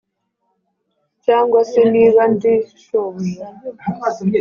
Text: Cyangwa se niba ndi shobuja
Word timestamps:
Cyangwa 1.25 1.59
se 1.71 1.79
niba 1.93 2.21
ndi 2.33 2.53
shobuja 2.83 3.45